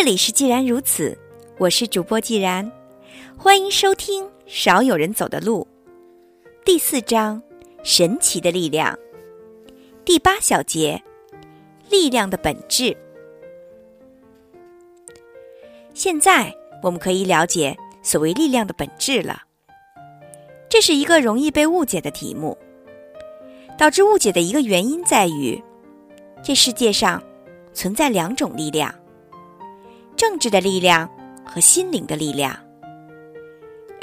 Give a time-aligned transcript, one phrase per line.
[0.00, 1.18] 这里是既然如此，
[1.58, 2.70] 我是主播既然，
[3.36, 5.66] 欢迎收听《少有人走的路》
[6.64, 7.42] 第四章：
[7.82, 8.96] 神奇的力量。
[10.04, 11.02] 第八小节：
[11.90, 12.96] 力量的本质。
[15.94, 19.42] 现在我们可以了解所谓力量的本质了。
[20.68, 22.56] 这是一个容易被误解的题目。
[23.76, 25.60] 导致误解的一个原因在于，
[26.40, 27.20] 这世界上
[27.74, 28.94] 存在两种力量。
[30.18, 31.08] 政治的力量
[31.44, 32.58] 和心灵的力量，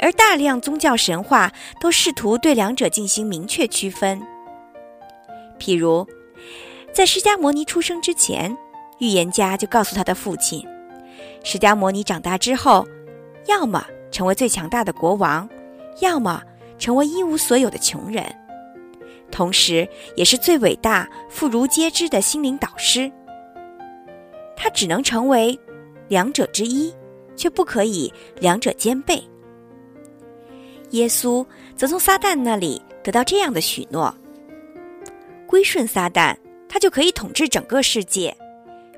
[0.00, 4.18] 而大量宗教神话都试图对两者进行明确区分。
[5.58, 6.08] 譬如，
[6.90, 8.56] 在释迦摩尼出生之前，
[8.98, 10.66] 预言家就告诉他的父亲，
[11.44, 12.88] 释迦摩尼长大之后，
[13.46, 15.46] 要么成为最强大的国王，
[16.00, 16.42] 要么
[16.78, 18.24] 成为一无所有的穷人，
[19.30, 19.86] 同时
[20.16, 23.12] 也是最伟大、妇孺皆知的心灵导师。
[24.56, 25.60] 他只能成为。
[26.08, 26.94] 两者之一，
[27.36, 29.22] 却不可以两者兼备。
[30.90, 31.44] 耶稣
[31.76, 34.14] 则从撒旦那里得到这样的许诺：
[35.46, 36.36] 归顺撒旦，
[36.68, 38.36] 他就可以统治整个世界，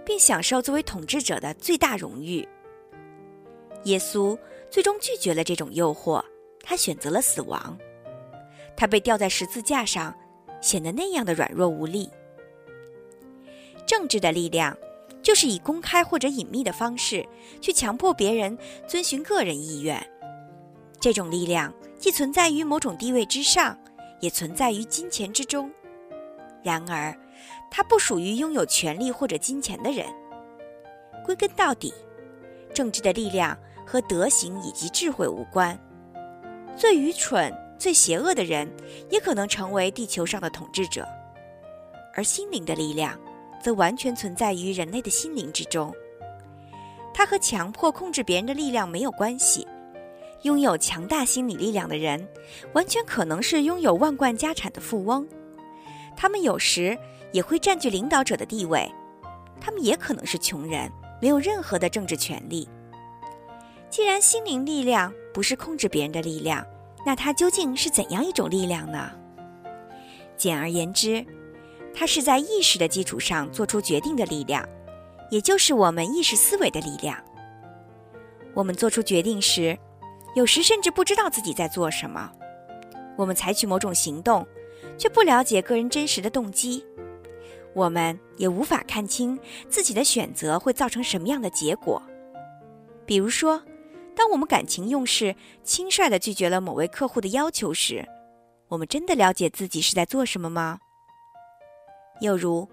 [0.05, 2.47] 并享受作为统治者的最大荣誉。
[3.84, 6.22] 耶稣最终拒绝了这种诱惑，
[6.62, 7.77] 他选择了死亡。
[8.77, 10.15] 他被吊在十字架上，
[10.61, 12.09] 显得那样的软弱无力。
[13.87, 14.77] 政治的力量。
[15.29, 17.23] 就是以公开或者隐秘的方式
[17.61, 20.03] 去强迫别人遵循个人意愿，
[20.98, 23.79] 这种力量既存在于某种地位之上，
[24.21, 25.71] 也存在于金钱之中。
[26.62, 27.15] 然而，
[27.71, 30.06] 它不属于拥有权力或者金钱的人。
[31.27, 31.93] 归根到底，
[32.73, 33.55] 政治的力量
[33.87, 35.79] 和德行以及智慧无关。
[36.75, 38.67] 最愚蠢、最邪恶的人
[39.11, 41.06] 也可能成为地球上的统治者，
[42.15, 43.21] 而心灵的力量。
[43.60, 45.94] 则完全存在于人类的心灵之中。
[47.12, 49.66] 它和强迫控制别人的力量没有关系。
[50.42, 52.26] 拥有强大心理力量的人，
[52.72, 55.26] 完全可能是拥有万贯家产的富翁。
[56.16, 56.96] 他们有时
[57.32, 58.88] 也会占据领导者的地位。
[59.60, 60.88] 他们也可能是穷人，
[61.20, 62.69] 没有任何的政治权利。
[63.90, 66.64] 既然心灵力量不是控制别人的力量，
[67.04, 69.10] 那它究竟是怎样一种力量呢？
[70.36, 71.26] 简而言之。
[71.98, 74.64] 它是在意识的基础上做出决定的力量，
[75.32, 77.20] 也就是我们意识思维的力量。
[78.54, 79.76] 我们做出决定时，
[80.37, 82.31] 有时甚至不知道自己在做什么。
[83.16, 84.47] 我们采取某种行动，
[84.97, 86.87] 却不了解个人真实的动机。
[87.75, 89.37] 我们也无法看清
[89.69, 92.00] 自己的选择会造成什么样的结果。
[93.04, 93.60] 比如说，
[94.14, 98.06] 当我们感情用事、轻率地拒绝了某位客户的要求时，
[98.69, 100.78] 我们真的了解自己是在做什么吗？
[102.21, 102.69] 又如，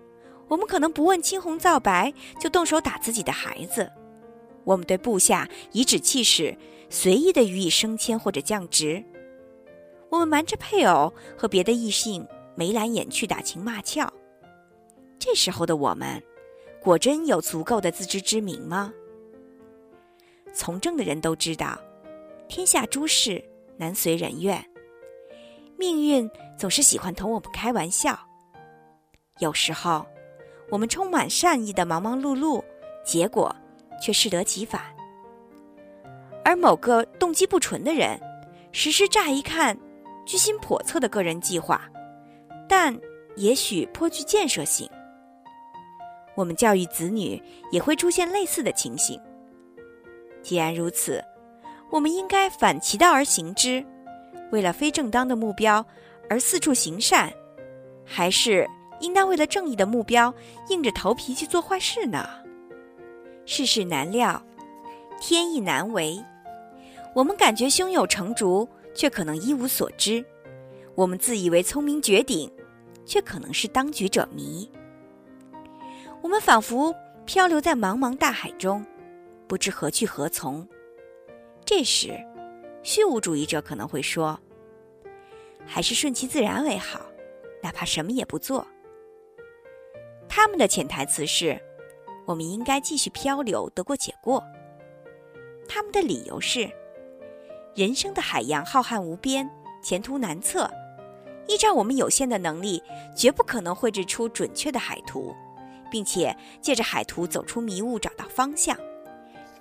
[0.48, 3.86] 我们可能不问青红皂白就动手打自己的孩子；
[4.64, 6.58] 我们对部下颐指气使，
[6.90, 9.04] 随意的予以升迁或者降职；
[10.10, 14.12] 我们瞒着配偶和别的异性眉来眼去打情骂俏。
[15.18, 16.22] 这时候的我们，
[16.82, 18.94] 果真有足够的自知之明吗？
[20.54, 21.78] 从政的人都知道，
[22.48, 23.44] 天下诸事
[23.78, 24.64] 难随人愿，
[25.78, 28.18] 命运总是喜欢同我们开玩笑。
[29.40, 30.06] 有时候，
[30.70, 32.64] 我们充满善意的忙忙碌碌，
[33.04, 33.54] 结果
[34.02, 34.80] 却适得其反；
[36.44, 38.18] 而某个动机不纯的人，
[38.72, 39.78] 实施乍一看
[40.26, 41.82] 居心叵测的个人计划，
[42.70, 42.98] 但
[43.36, 44.90] 也许颇具建设性。
[46.34, 47.42] 我们教育子女
[47.72, 49.20] 也会出现类似的情形。
[50.42, 51.22] 既然如此，
[51.92, 53.86] 我们应该反其道而行之，
[54.54, 55.86] 为了非正当的目标
[56.30, 57.30] 而四处行善，
[58.06, 58.66] 还是？
[59.00, 60.34] 应当为了正义的目标，
[60.70, 62.28] 硬着头皮去做坏事呢？
[63.46, 64.42] 世事难料，
[65.20, 66.24] 天意难违。
[67.14, 70.24] 我们感觉胸有成竹，却可能一无所知；
[70.96, 72.52] 我们自以为聪明绝顶，
[73.06, 74.70] 却可能是当局者迷。
[76.22, 76.94] 我们仿佛
[77.26, 78.86] 漂流在茫茫大海中，
[79.48, 80.68] 不知何去何从。
[81.64, 82.14] 这时，
[82.84, 84.40] 虚无主义者可能会说
[85.66, 87.00] ：“还是顺其自然为好，
[87.62, 88.66] 哪怕什么也不做。”
[90.36, 91.58] 他们的潜台词是：
[92.26, 94.44] 我们应该继续漂流，得过且过。
[95.66, 96.70] 他们的理由是：
[97.74, 99.50] 人生的海洋浩瀚无边，
[99.82, 100.70] 前途难测。
[101.48, 102.84] 依照我们有限的能力，
[103.16, 105.34] 绝不可能绘制出准确的海图，
[105.90, 108.78] 并且借着海图走出迷雾，找到方向。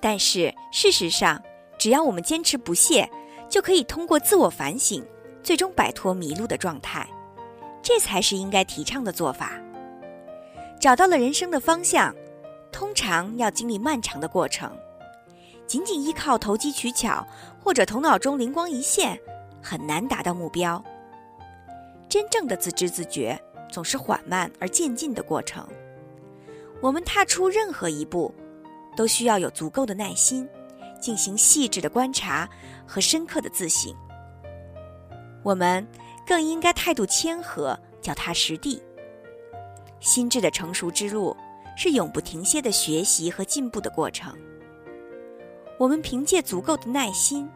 [0.00, 1.40] 但是事实上，
[1.78, 3.08] 只要我们坚持不懈，
[3.48, 5.06] 就可以通过自我反省，
[5.40, 7.08] 最终摆脱迷路的状态。
[7.80, 9.52] 这才是应该提倡的做法。
[10.84, 12.14] 找到了人生的方向，
[12.70, 14.70] 通常要经历漫长的过程，
[15.66, 17.26] 仅仅依靠投机取巧
[17.58, 19.18] 或者头脑中灵光一现，
[19.62, 20.84] 很难达到目标。
[22.06, 23.40] 真正的自知自觉
[23.72, 25.66] 总是缓慢而渐进的过程。
[26.82, 28.34] 我们踏出任何一步，
[28.94, 30.46] 都需要有足够的耐心，
[31.00, 32.46] 进行细致的观察
[32.86, 33.90] 和深刻的自省。
[35.42, 35.88] 我们
[36.26, 38.82] 更应该态度谦和，脚踏实地。
[40.04, 41.34] 心智的成熟之路
[41.76, 44.36] 是永不停歇的学习和进步的过程。
[45.78, 47.48] 我们凭借足够的耐心，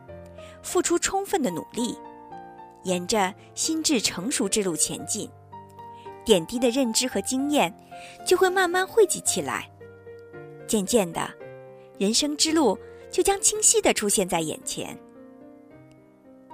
[0.62, 1.96] 付出充分的努力。
[2.84, 5.28] 沿着心智成熟之路前进，
[6.24, 7.72] 点滴的认知和经验
[8.24, 9.70] 就会慢慢汇集起来，
[10.66, 11.28] 渐渐的，
[11.98, 12.78] 人生之路
[13.10, 14.98] 就将清晰的出现在眼前。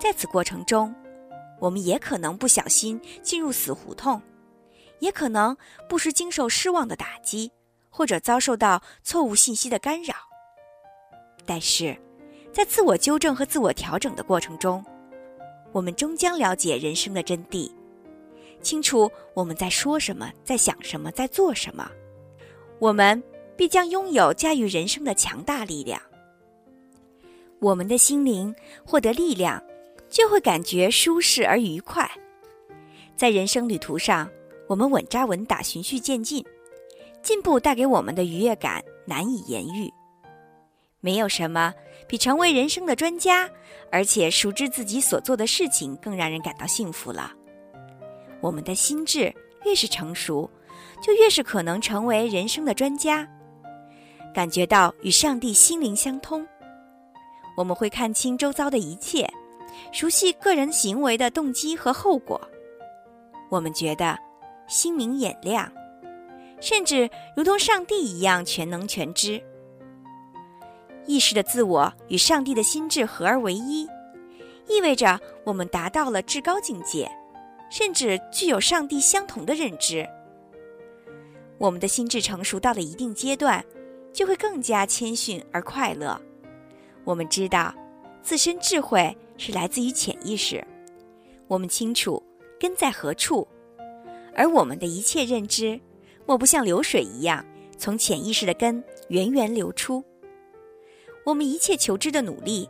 [0.00, 0.92] 在此过程中，
[1.60, 4.20] 我们也可能不小心进入死胡同，
[5.04, 5.54] 也可能
[5.86, 7.52] 不时经受失望的打击，
[7.90, 10.14] 或者遭受到错误信息的干扰。
[11.44, 11.94] 但是，
[12.54, 14.82] 在自我纠正和自我调整的过程中，
[15.72, 17.70] 我们终将了解人生的真谛，
[18.62, 21.86] 清楚我们在说什么，在想什么，在做什么。
[22.78, 23.22] 我们
[23.58, 26.00] 必将拥有驾驭人生的强大力量。
[27.60, 28.54] 我们的心灵
[28.86, 29.62] 获得力量，
[30.08, 32.10] 就会感觉舒适而愉快。
[33.16, 34.28] 在人生旅途上，
[34.68, 36.44] 我们稳扎稳打，循序渐进，
[37.22, 39.92] 进步带给我们的愉悦感难以言喻。
[41.00, 41.74] 没有什么
[42.08, 43.48] 比成为人生的专家，
[43.92, 47.32] 而且熟知自己所做的事情更让人感到幸福了。
[48.40, 49.32] 我们的心智
[49.64, 50.50] 越是成熟，
[51.02, 53.28] 就越是可能成为人生的专家，
[54.34, 56.46] 感觉到与上帝心灵相通。
[57.56, 59.30] 我们会看清周遭的一切，
[59.92, 62.40] 熟悉个人行为的动机和后果。
[63.50, 64.18] 我们觉得
[64.66, 65.70] 心明眼亮，
[66.60, 69.42] 甚至如同上帝一样全能全知。
[71.06, 73.86] 意识的自我与上帝的心智合而为一，
[74.68, 77.10] 意味着我们达到了至高境界，
[77.70, 80.08] 甚至具有上帝相同的认知。
[81.58, 83.62] 我们的心智成熟到了一定阶段，
[84.12, 86.18] 就会更加谦逊而快乐。
[87.04, 87.74] 我们知道，
[88.22, 90.66] 自身智慧是来自于潜意识，
[91.46, 92.22] 我们清楚
[92.58, 93.46] 根在何处，
[94.34, 95.80] 而我们的一切认知，
[96.26, 97.44] 莫不像流水一样，
[97.78, 100.04] 从潜意识的根源源流出。
[101.24, 102.68] 我们一切求知的努力，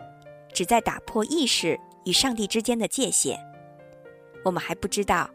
[0.52, 3.38] 旨在打破意识与上帝之间的界限。
[4.44, 5.28] 我们还不知道，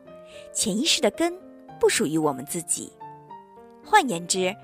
[0.53, 1.37] 潜意识的根
[1.79, 2.93] 不属于我们自己。
[3.83, 4.55] 换言之，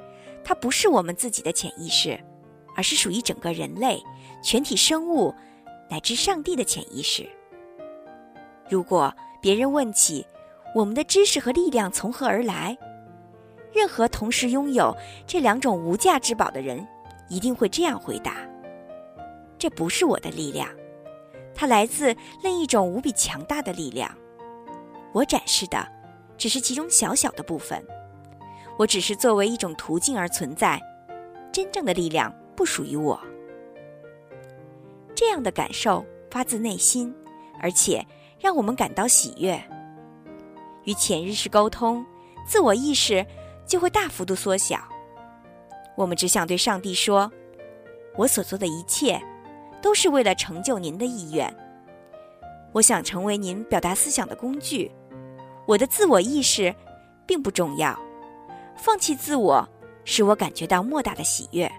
[0.44, 2.19] 它不是我们自己的潜意识，
[2.75, 4.01] 而是属于整个人类、
[4.44, 5.33] 全体生物
[5.89, 7.27] 乃至上帝的潜意识。
[8.69, 10.25] 如果别人问起
[10.75, 12.77] 我们的知识和力量从何而来，
[13.72, 14.94] 任何同时拥有
[15.25, 16.86] 这两种无价之宝的人。
[17.27, 18.36] 一定会这样回答
[19.57, 20.69] ：“这不是我的力量，
[21.56, 24.16] 它来自另一种无比强大的力量。
[25.12, 25.88] 我展示的
[26.38, 27.83] 只是其中小小的部分，
[28.77, 30.80] 我只是作为一种途径而存在。
[31.51, 33.19] 真正的力量不属于我。”
[35.16, 37.12] 这样的感受发自内心，
[37.60, 38.05] 而且
[38.38, 39.60] 让我们感到喜悦。
[40.86, 42.06] 与潜意识沟通，
[42.48, 43.25] 自我意识
[43.68, 44.80] 就会大幅度缩小。
[45.96, 47.32] 我们只想对上帝说
[48.18, 49.22] ：“我所做的一切，
[49.82, 51.54] 都是为了成就您的意愿。
[52.74, 54.92] 我想成为您表达思想的工具。
[55.65, 56.74] 我的自我意识
[57.25, 57.98] 并不重要，
[58.75, 59.68] 放弃自我
[60.04, 61.72] 使我感觉到莫大的喜悦。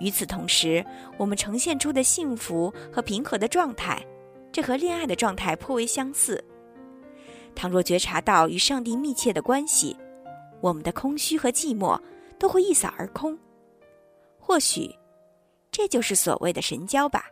[0.00, 0.84] 与此同时，
[1.16, 4.04] 我们呈现出的幸福和平和的状态，
[4.52, 6.44] 这和恋爱的状态颇为相似。
[7.54, 9.96] 倘若觉察到与上帝密切的关系。”
[10.60, 11.96] 我们的空虚和寂寞
[12.36, 13.38] 都会一扫而空，
[14.40, 14.92] 或许
[15.70, 17.26] 这就是所谓的神交吧。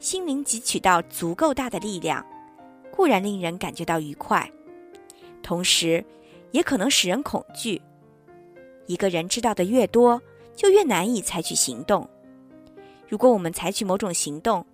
[0.00, 2.26] 心灵汲取到足够大的力量，
[2.90, 4.50] 固然令人感觉到愉快，
[5.40, 6.04] 同时
[6.50, 7.80] 也可能使人恐惧。
[8.88, 10.20] 一个人知道的越多，
[10.56, 12.10] 就越难以采取行动。
[13.08, 14.66] 如果我们采取某种行动，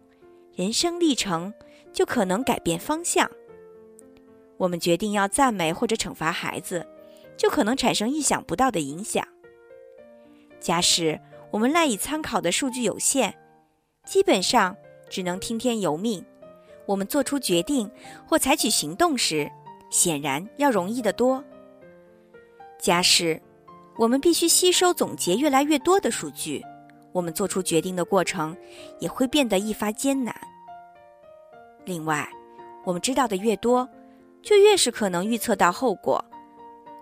[0.55, 1.53] 人生历程
[1.93, 3.31] 就可能改变方向。
[4.59, 6.87] 我们决定要赞美或者惩罚孩子，
[7.37, 9.27] 就可能产生意想不到的影响。
[10.61, 11.19] 假使
[11.51, 13.33] 我们赖以参考的数据有限，
[14.05, 14.77] 基本上
[15.09, 16.23] 只能听天由命。
[16.85, 17.91] 我们做出决定
[18.27, 19.51] 或采取行动时，
[19.91, 21.43] 显然要容易得多。
[22.79, 23.41] 假使
[23.97, 26.65] 我们必须吸收总结越来越多的数据，
[27.13, 28.57] 我们做出决定的过程
[28.99, 30.35] 也会变得愈发艰难。
[31.85, 32.29] 另外，
[32.85, 33.89] 我们知道的越多，
[34.43, 36.25] 就越是可能预测到后果，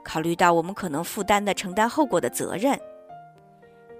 [0.05, 2.79] 考虑到我们可能负担的承担后果的责任。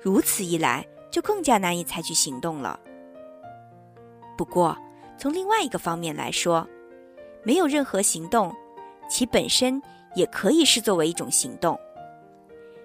[0.01, 2.79] 如此一来，就更加难以采取行动了。
[4.37, 4.77] 不过，
[5.19, 6.67] 从另外一个方面来说，
[7.43, 8.55] 没有任何行动，
[9.09, 9.81] 其本身
[10.15, 11.79] 也可以视作为一种行动。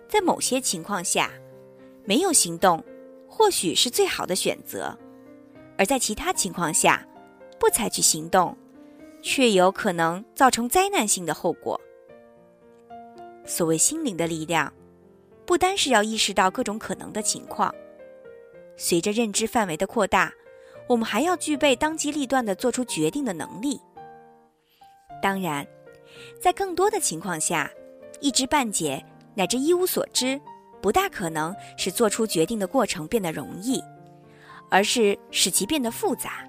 [0.08, 1.29] 在某些情况下，
[2.05, 2.84] 没有行动
[3.27, 4.98] 或许是最好的选择；
[5.77, 7.05] 而在其他情况下，
[7.60, 8.58] 不采取行动，
[9.21, 11.79] 却有可能造成灾难性的后果。
[13.45, 14.71] 所谓心灵的力量，
[15.45, 17.73] 不单是要意识到各种可能的情况，
[18.77, 20.31] 随着认知范围的扩大。
[20.87, 23.79] 我们还要具备当机立断的做出决定的能力。
[25.21, 25.65] 当然，
[26.41, 27.71] 在更多的情况下，
[28.19, 29.01] 一知半解
[29.33, 30.41] 乃至一无所知，
[30.81, 33.81] 不大可能使做出决定的过程变得容易，
[34.69, 36.45] 而是使其变得复杂。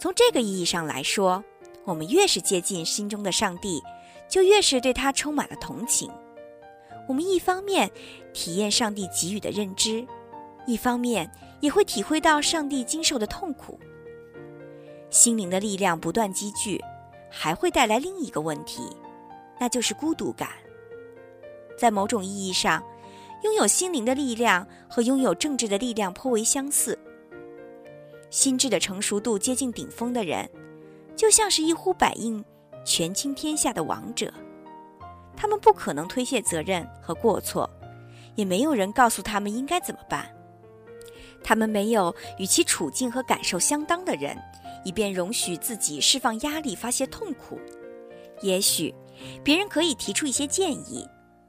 [0.00, 1.44] 从这个意义上来说，
[1.84, 3.82] 我们越是接近心中的上帝，
[4.30, 6.10] 就越是对他充满了同情。
[7.06, 7.90] 我们一方面
[8.32, 10.06] 体验上帝给予的认知。
[10.66, 11.30] 一方面
[11.60, 13.78] 也会体会到上帝经受的痛苦，
[15.10, 16.82] 心灵的力量不断积聚，
[17.30, 18.82] 还会带来另一个问题，
[19.58, 20.48] 那就是孤独感。
[21.76, 22.82] 在某种意义上，
[23.42, 26.98] 拥有心灵的力量和拥有政治的力量颇为相似。
[28.30, 30.48] 心智的成熟度接近顶峰的人，
[31.16, 32.42] 就像是一呼百应、
[32.84, 34.32] 权倾天下的王者，
[35.36, 37.68] 他们不可能推卸责任和过错，
[38.36, 40.30] 也没有人告诉他们应该怎么办。
[41.42, 44.38] 他们没有与其处境和感受相当的人，
[44.84, 47.58] 以便容许自己释放压力、发泄痛苦。
[48.42, 48.94] 也许
[49.42, 51.08] 别人可以提出一些建议，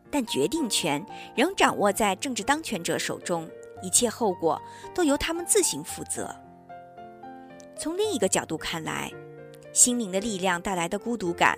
[0.10, 3.48] 但决定权仍掌握在政治当权者手中，
[3.84, 4.60] 一切后果
[4.96, 6.34] 都由他们自行负责。
[7.82, 9.12] 从另一个角度看来，
[9.74, 11.58] 心灵的力量带来的孤独感，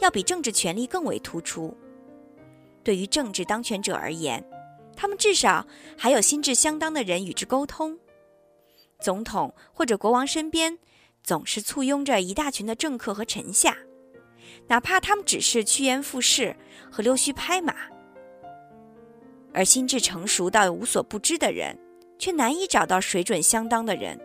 [0.00, 1.72] 要比政治权力更为突出。
[2.82, 4.44] 对于政治当权者而言，
[4.96, 5.64] 他们至少
[5.96, 7.96] 还有心智相当的人与之沟通。
[8.98, 10.76] 总统或者国王身边
[11.22, 13.78] 总是簇拥着一大群的政客和臣下，
[14.66, 16.56] 哪怕他们只是趋炎附势
[16.90, 17.76] 和溜须拍马。
[19.54, 21.78] 而心智成熟到无所不知的人，
[22.18, 24.20] 却难以找到水准相当的人。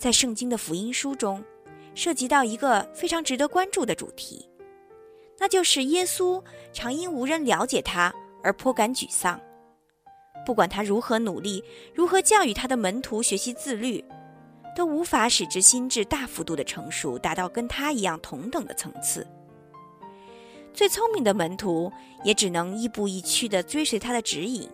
[0.00, 1.44] 在圣经的福音书中，
[1.94, 4.48] 涉及到一个非常值得关注的主题，
[5.38, 6.42] 那就是耶稣
[6.72, 8.10] 常因无人了解他。
[8.42, 9.38] 而颇感沮丧。
[10.46, 11.62] 不管他如何努力，
[11.94, 14.02] 如何教育他的门徒学习自律，
[14.74, 19.26] 都无法使之心智大幅度的成熟，达到跟他一样同等的层次。
[20.72, 21.92] 最聪明的门徒
[22.24, 24.66] 也只能亦步亦趋地追随他的指引，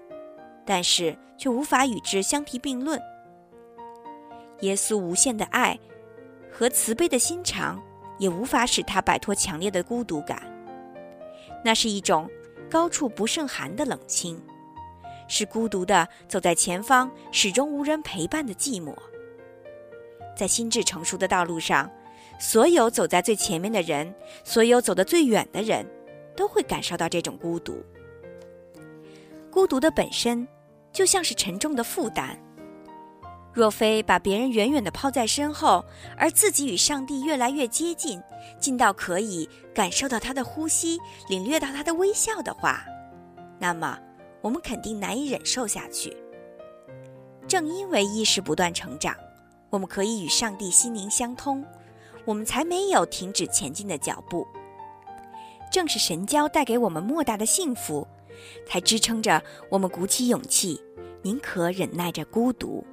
[0.65, 3.03] 但是却无法与之相提并论。
[4.61, 5.79] 耶稣无限的爱
[6.51, 7.83] 和慈悲的心肠，
[8.19, 10.43] 也无法使他摆脱强烈的孤独感。
[11.65, 12.29] 那是一种。
[12.69, 14.43] 高处不胜寒的冷清，
[15.29, 18.93] 是孤独的走在前方，始终无人陪伴的寂寞。
[20.37, 21.89] 在心智成熟的道路上，
[22.41, 25.87] 所有走在最前面的人，所有走得最远的人，
[26.35, 27.81] 都会感受到这种孤独。
[29.49, 30.47] 孤独的本身，
[30.93, 32.37] 就像是沉重的负担。
[33.57, 35.83] 若非把别人远远地抛在身后，
[36.15, 38.23] 而自己与上帝越来越接近，
[38.61, 40.99] 近到可以感受到他的呼吸，
[41.31, 42.85] 领略到他的微笑的话，
[43.59, 43.99] 那么
[44.43, 46.15] 我们肯定难以忍受下去。
[47.49, 49.17] 正因为意识不断成长，
[49.71, 51.65] 我们可以与上帝心灵相通，
[52.27, 54.47] 我们才没有停止前进的脚步。
[55.73, 58.07] 正是神交带给我们莫大的幸福，
[58.67, 60.79] 才支撑着我们鼓起勇气，
[61.23, 62.85] 宁可忍耐着孤独。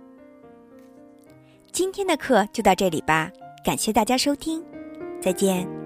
[1.73, 3.31] 今天的课就到这里吧，
[3.65, 4.63] 感谢大家收听，
[5.19, 5.82] 再见。